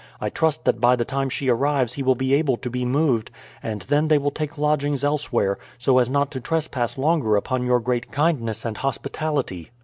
I 0.19 0.31
trust 0.31 0.65
that 0.65 0.81
by 0.81 0.95
the 0.95 1.05
time 1.05 1.29
she 1.29 1.47
arrives 1.47 1.93
he 1.93 2.01
will 2.01 2.15
be 2.15 2.33
able 2.33 2.57
to 2.57 2.71
be 2.71 2.85
moved, 2.85 3.29
and 3.61 3.83
then 3.83 4.07
they 4.07 4.17
will 4.17 4.31
take 4.31 4.57
lodgings 4.57 5.03
elsewhere, 5.03 5.59
so 5.77 5.99
as 5.99 6.09
not 6.09 6.31
to 6.31 6.39
trespass 6.41 6.97
longer 6.97 7.35
upon 7.35 7.67
your 7.67 7.79
great 7.79 8.11
kindness 8.11 8.65
and 8.65 8.77
hospitality." 8.77 9.69